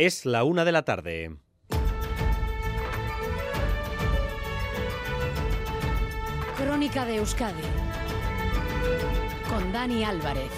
[0.00, 1.36] Es la una de la tarde.
[6.56, 7.60] Crónica de Euskadi
[9.46, 10.50] con Dani Álvarez.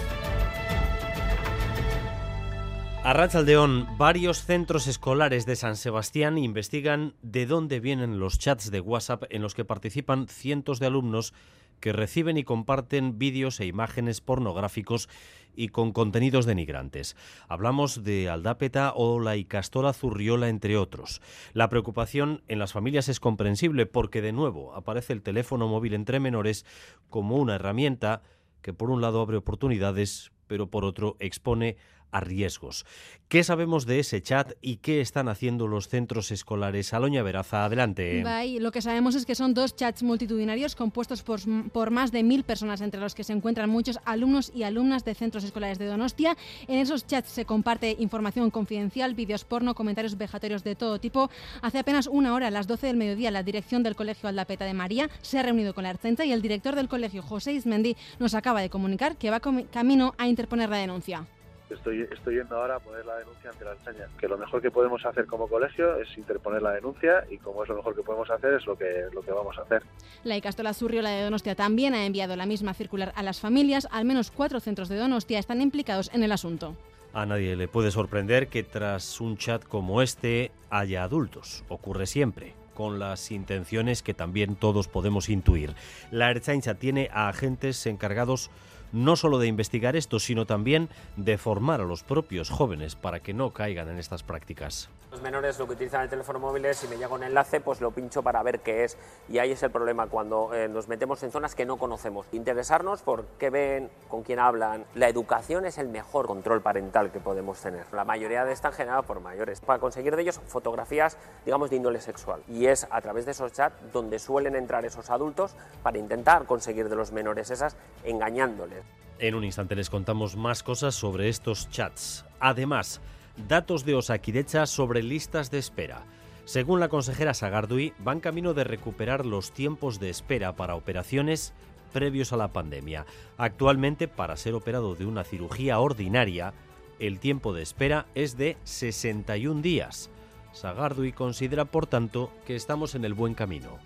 [3.03, 8.79] A Rachaldeón, varios centros escolares de San Sebastián investigan de dónde vienen los chats de
[8.79, 11.33] WhatsApp en los que participan cientos de alumnos
[11.81, 15.09] que reciben y comparten vídeos e imágenes pornográficos
[15.55, 17.15] y con contenidos denigrantes.
[17.47, 21.21] Hablamos de Aldápeta o la Icastora Zurriola, entre otros.
[21.53, 26.19] La preocupación en las familias es comprensible porque, de nuevo, aparece el teléfono móvil entre
[26.19, 26.65] menores
[27.09, 28.21] como una herramienta
[28.61, 31.77] que, por un lado, abre oportunidades, pero por otro, expone
[32.13, 32.85] a riesgos.
[33.27, 36.93] ¿Qué sabemos de ese chat y qué están haciendo los centros escolares?
[36.93, 38.23] Aloña Veraza, adelante.
[38.23, 38.59] Bye.
[38.59, 41.39] Lo que sabemos es que son dos chats multitudinarios compuestos por,
[41.71, 45.15] por, más de mil personas, entre los que se encuentran muchos alumnos y alumnas de
[45.15, 46.37] centros escolares de Donostia.
[46.67, 51.31] En esos chats se comparte información confidencial, vídeos porno, comentarios vejatorios de todo tipo.
[51.63, 54.75] Hace apenas una hora, a las 12 del mediodía, la dirección del Colegio Aldapeta de
[54.75, 58.35] María se ha reunido con la Arcenta y el director del colegio, José Ismendi, nos
[58.35, 61.25] acaba de comunicar que va camino a interponer la denuncia
[61.73, 64.07] estoy, estoy yendo ahora a poner la denuncia ante la Archaña.
[64.17, 67.69] Que lo mejor que podemos hacer como colegio es interponer la denuncia y como es
[67.69, 69.83] lo mejor que podemos hacer es lo que, lo que vamos a hacer.
[70.23, 73.87] La Icastola Surriola de Donostia también ha enviado la misma circular a las familias.
[73.91, 76.75] Al menos cuatro centros de Donostia están implicados en el asunto.
[77.13, 81.63] A nadie le puede sorprender que tras un chat como este haya adultos.
[81.69, 85.75] Ocurre siempre con las intenciones que también todos podemos intuir.
[86.11, 88.49] La Erchaincha tiene a agentes encargados
[88.93, 93.33] no solo de investigar esto, sino también de formar a los propios jóvenes para que
[93.33, 94.89] no caigan en estas prácticas.
[95.11, 97.81] Los menores lo que utilizan el teléfono móvil es si me llega un enlace, pues
[97.81, 98.97] lo pincho para ver qué es.
[99.29, 102.25] Y ahí es el problema cuando eh, nos metemos en zonas que no conocemos.
[102.31, 104.85] Interesarnos por qué ven, con quién hablan.
[104.95, 107.85] La educación es el mejor control parental que podemos tener.
[107.93, 109.61] La mayoría de están generadas por mayores.
[109.61, 112.41] Para conseguir de ellos fotografías, digamos, de índole sexual.
[112.47, 116.89] Y es a través de esos chats donde suelen entrar esos adultos para intentar conseguir
[116.89, 118.82] de los menores esas engañándoles.
[119.19, 122.25] En un instante les contamos más cosas sobre estos chats.
[122.39, 123.01] Además,
[123.47, 126.03] datos de Osakidecha sobre listas de espera.
[126.45, 131.53] Según la consejera Sagardui, van camino de recuperar los tiempos de espera para operaciones
[131.93, 133.05] previos a la pandemia.
[133.37, 136.53] Actualmente, para ser operado de una cirugía ordinaria,
[136.99, 140.09] el tiempo de espera es de 61 días.
[140.51, 143.79] Sagardui considera, por tanto, que estamos en el buen camino.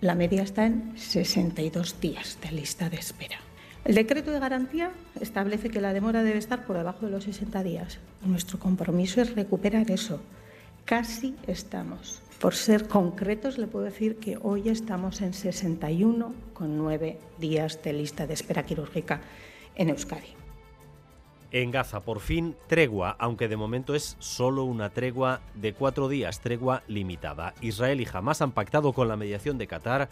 [0.00, 3.38] La media está en 62 días de lista de espera.
[3.84, 7.64] El decreto de garantía establece que la demora debe estar por debajo de los 60
[7.64, 7.98] días.
[8.24, 10.20] Nuestro compromiso es recuperar eso.
[10.84, 12.22] Casi estamos.
[12.40, 18.34] Por ser concretos, le puedo decir que hoy estamos en 61,9 días de lista de
[18.34, 19.20] espera quirúrgica
[19.74, 20.28] en Euskadi.
[21.50, 26.40] En Gaza, por fin, tregua, aunque de momento es solo una tregua de cuatro días,
[26.40, 27.52] tregua limitada.
[27.60, 30.08] Israel y Hamas han pactado con la mediación de Qatar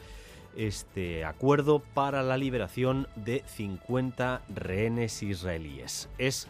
[0.57, 6.09] este acuerdo para la liberación de 50 rehenes israelíes.
[6.19, 6.49] ¿Es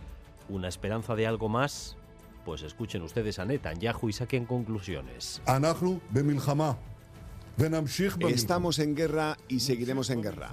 [0.48, 1.96] una esperanza de algo más?
[2.44, 5.42] Pues escuchen ustedes a Netanyahu y saquen conclusiones.
[8.28, 10.50] Estamos en guerra y seguiremos en guerra.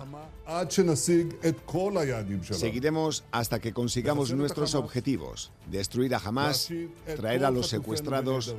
[2.53, 6.69] Seguiremos hasta que consigamos nuestros objetivos, destruir a Hamas,
[7.15, 8.53] traer a los secuestrados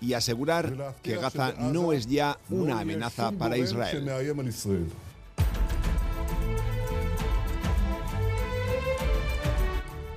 [0.00, 4.08] y asegurar que Gaza no es ya una amenaza para Israel.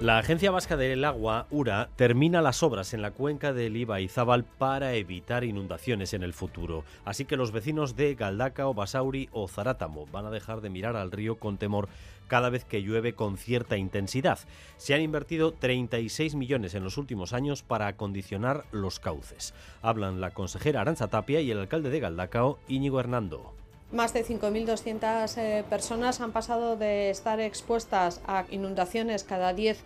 [0.03, 4.95] La Agencia Vasca del Agua, URA, termina las obras en la cuenca del Iba-Izábal para
[4.95, 6.83] evitar inundaciones en el futuro.
[7.05, 11.09] Así que los vecinos de Galdacao, Basauri o Zarátamo van a dejar de mirar al
[11.09, 11.87] río con temor
[12.27, 14.39] cada vez que llueve con cierta intensidad.
[14.75, 19.53] Se han invertido 36 millones en los últimos años para acondicionar los cauces.
[19.81, 23.62] Hablan la consejera Aranza Tapia y el alcalde de Galdacao, Íñigo Hernando.
[23.93, 29.77] Más de 5.200 eh, personas han pasado de estar expuestas a inundaciones cada 10,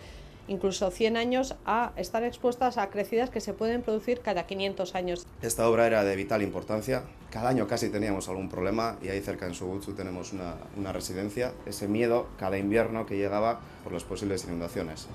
[0.47, 5.27] incluso 100 años, a estar expuestas a crecidas que se pueden producir cada 500 años.
[5.41, 7.03] Esta obra era de vital importancia.
[7.31, 11.51] Cada año casi teníamos algún problema y ahí cerca en Subuchu tenemos una residencia.
[11.65, 15.09] Ese miedo cada invierno que llegaba por las posibles inundaciones.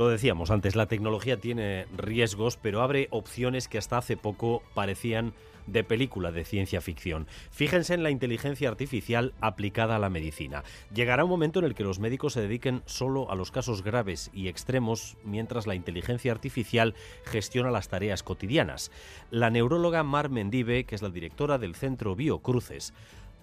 [0.00, 5.34] Lo decíamos antes, la tecnología tiene riesgos, pero abre opciones que hasta hace poco parecían
[5.66, 7.26] de película de ciencia ficción.
[7.50, 10.64] Fíjense en la inteligencia artificial aplicada a la medicina.
[10.94, 14.30] Llegará un momento en el que los médicos se dediquen solo a los casos graves
[14.32, 16.94] y extremos, mientras la inteligencia artificial
[17.26, 18.90] gestiona las tareas cotidianas.
[19.30, 22.94] La neuróloga Mar Mendive, que es la directora del Centro Biocruces,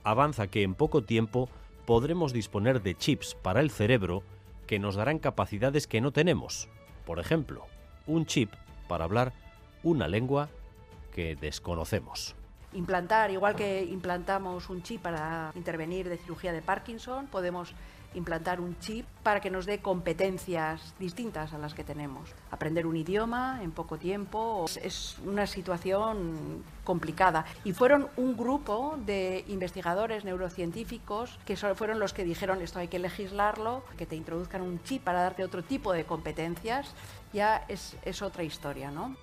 [0.04, 1.50] avanza que en poco tiempo
[1.86, 4.24] podremos disponer de chips para el cerebro
[4.68, 6.69] que nos darán capacidades que no tenemos.
[7.06, 7.66] Por ejemplo,
[8.06, 8.54] un chip
[8.88, 9.34] para hablar
[9.81, 10.50] una lengua
[11.14, 12.36] que desconocemos.
[12.74, 17.74] Implantar, igual que implantamos un chip para intervenir de cirugía de Parkinson, podemos
[18.13, 22.30] implantar un chip para que nos dé competencias distintas a las que tenemos.
[22.51, 27.45] Aprender un idioma en poco tiempo es una situación complicada.
[27.63, 33.00] Y fueron un grupo de investigadores neurocientíficos que fueron los que dijeron esto hay que
[33.00, 36.94] legislarlo, que te introduzcan un chip para darte otro tipo de competencias,
[37.33, 39.15] ya es, es otra historia, ¿no?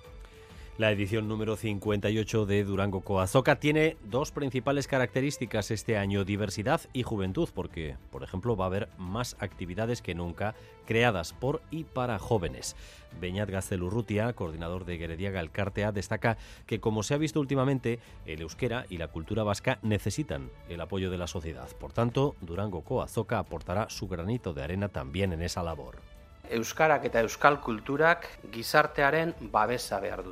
[0.77, 7.03] La edición número 58 de Durango Coazoca tiene dos principales características este año, diversidad y
[7.03, 10.53] juventud, porque, por ejemplo, va a haber más actividades que nunca
[10.85, 12.75] creadas por y para jóvenes.
[13.21, 18.85] Beñat Gaztelurrutia, coordinador de Gerediaga Elkartea, destaca que, como se ha visto últimamente, el euskera
[18.89, 21.69] y la cultura vasca necesitan el apoyo de la sociedad.
[21.79, 26.01] Por tanto, Durango Coazoca aportará su granito de arena también en esa labor.
[26.49, 30.25] Euskarak eta euskal kulturak gizartearen babesa behar.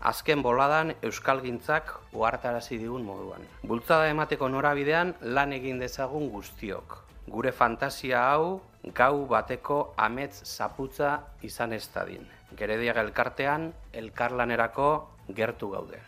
[0.00, 3.44] Azken boladan euskalgintzak uhartarazi digun moduan.
[3.62, 6.98] Bultzada emateko norabidean lan egin dezagun guztiok.
[7.28, 8.60] Gure fantasia hau
[8.94, 12.26] gau bateko amets zaputza izan ez dadin.
[12.56, 14.92] Gerediaga elkartean, elkarlanerako
[15.34, 16.00] gertu gaude.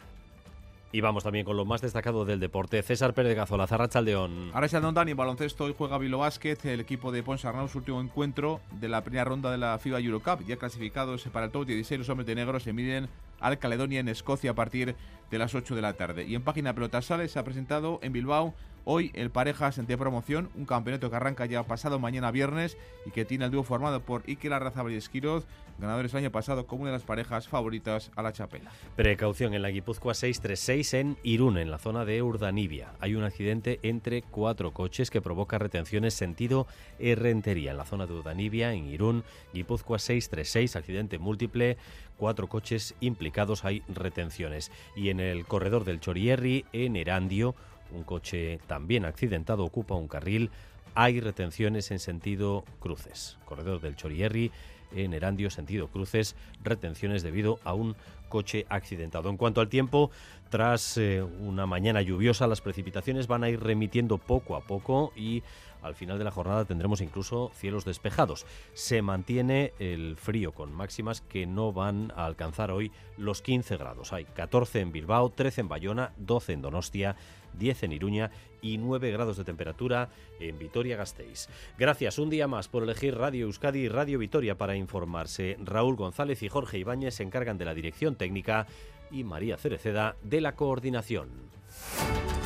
[0.93, 2.83] Y vamos también con lo más destacado del deporte.
[2.83, 4.51] César Pérez Gazola, Zarrachaldeón.
[4.53, 8.89] Arrachaldeón Dani, baloncesto, hoy juega Vilo Basket, el equipo de Ponsarnau, su último encuentro de
[8.89, 10.45] la primera ronda de la FIBA Eurocup.
[10.49, 13.09] Ya clasificados para el top 16, los hombres de negro se miden
[13.39, 14.97] al Caledonia en Escocia a partir
[15.31, 16.25] de las 8 de la tarde.
[16.27, 18.55] Y en página pelota sales se ha presentado en Bilbao
[18.85, 23.27] Hoy el Parejas de promoción, un campeonato que arranca ya pasado mañana viernes y que
[23.27, 25.47] tiene el dúo formado por Iker Arrazabal y Esquiroz,
[25.79, 28.71] ganadores el año pasado como una de las parejas favoritas a la chapela.
[28.97, 32.93] Precaución en la Guipúzcoa 636 en Irún, en la zona de Urdanibia.
[33.01, 36.67] Hay un accidente entre cuatro coches que provoca retenciones sentido
[36.99, 41.77] Errentería en la zona de Urdanibia, en Irún, Guipúzcoa 636, accidente múltiple,
[42.17, 44.73] cuatro coches implicados, hay retenciones.
[44.97, 47.55] Y en el corredor del Chorierri, en Erandio,
[47.93, 50.51] un coche también accidentado ocupa un carril.
[50.95, 53.39] Hay retenciones en sentido cruces.
[53.45, 54.51] Corredor del Chorierri,
[54.95, 57.97] en Erandio, sentido cruces, retenciones debido a un
[58.29, 59.29] coche accidentado.
[59.31, 60.11] En cuanto al tiempo,
[60.51, 65.43] tras eh, una mañana lluviosa, las precipitaciones van a ir remitiendo poco a poco y
[65.83, 68.47] al final de la jornada tendremos incluso cielos despejados.
[68.75, 74.13] Se mantiene el frío con máximas que no van a alcanzar hoy los 15 grados.
[74.13, 77.17] Hay 14 en Bilbao, 13 en Bayona, 12 en Donostia,
[77.59, 78.31] 10 en Iruña
[78.63, 81.49] y 9 grados de temperatura en Vitoria-Gasteiz.
[81.79, 85.57] Gracias un día más por elegir Radio Euskadi y Radio Vitoria para informarse.
[85.63, 88.67] Raúl González y Jorge Ibáñez se encargan de la dirección técnica
[89.11, 91.60] y María Cereceda de la coordinación.